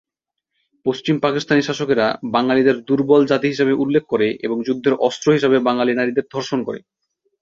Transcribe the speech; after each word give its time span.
পশ্চিম 0.85 1.15
পাকিস্তানি 1.19 1.61
শাসকেরা 1.63 2.05
বাঙালিদের 2.35 2.77
দূর্বল 2.87 3.21
জাতি 3.31 3.47
হিসেবে 3.49 3.73
উল্লেখ 3.83 4.03
করে 4.07 4.27
এবং 4.45 4.57
যুদ্ধের 4.67 4.95
অস্ত্র 5.07 5.27
হিসেবে 5.33 5.57
বাঙালি 5.67 5.93
নারীদের 5.95 6.25
ধর্ষণ 6.33 6.59
করে। 6.67 6.79